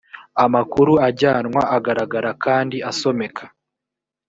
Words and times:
amakuru 0.45 0.93
ajyanwa 1.07 1.61
agaragara 1.75 2.31
kandi 2.43 2.77
asomeka 2.91 3.43